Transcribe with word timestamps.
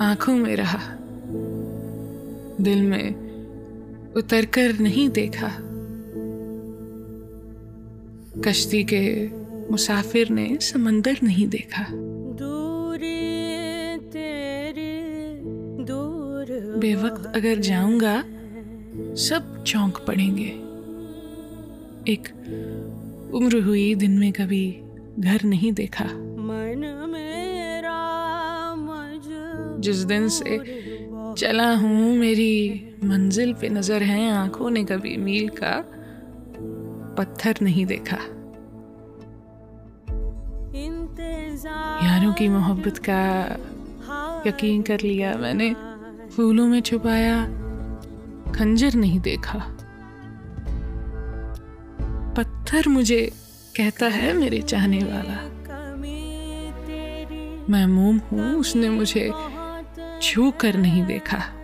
आँखों 0.00 0.36
में 0.36 0.56
रहा। 0.56 0.78
दिल 2.60 2.82
में 2.82 3.14
उतरकर 4.12 4.78
नहीं 4.78 5.08
देखा। 5.08 5.48
कश्ती 8.42 8.84
के 8.84 9.28
मुसाफिर 9.70 10.30
ने 10.30 10.58
समंदर 10.60 11.16
नहीं 11.22 11.48
देखा। 11.48 11.86
दूरी 12.40 13.18
तेरी 13.98 15.02
दूर 15.84 16.74
बेवक्त 16.78 17.36
अगर 17.36 17.58
जाऊँगा 17.58 18.24
सब 19.14 19.64
चौंक 19.66 20.04
पड़ेंगे। 20.06 20.52
एक 22.12 22.28
उम्र 23.34 23.62
हुई 23.62 23.94
दिन 23.94 24.18
में 24.18 24.32
कभी 24.32 24.80
घर 25.18 25.40
नहीं 25.44 25.72
देखा। 25.72 26.25
जिस 29.86 30.02
दिन 30.04 30.28
से 30.28 30.58
चला 31.38 31.70
हूँ, 31.74 32.16
मेरी 32.16 32.54
मंजिल 33.04 33.52
पे 33.52 33.68
नज़र 33.68 34.02
है, 34.02 34.30
आँखों 34.32 34.70
ने 34.70 34.84
कभी 34.84 35.16
मील 35.16 35.48
का 35.58 35.74
पत्थर 37.18 37.54
नहीं 37.62 37.84
देखा। 37.86 38.16
यारों 42.04 42.32
की 42.32 42.48
मोहब्बत 42.48 42.98
का 43.08 43.22
यकीन 44.46 44.82
कर 44.82 45.00
लिया 45.00 45.34
मैंने, 45.34 45.74
फूलों 46.36 46.66
में 46.66 46.80
छुपाया 46.80 47.36
खंजर 48.52 48.94
नहीं 48.94 49.20
देखा। 49.20 49.58
पत्थर 52.36 52.88
मुझे 52.88 53.20
कहता 53.76 54.06
है 54.08 54.32
मेरे 54.32 54.60
चाहने 54.62 54.98
वाला। 55.04 55.38
मैं 57.70 57.86
मोम 57.86 58.18
हूँ, 58.26 58.54
उसने 58.54 58.88
मुझे 58.88 59.30
छू 60.22 60.50
कर 60.50 60.76
नहीं 60.76 61.04
देखा। 61.04 61.55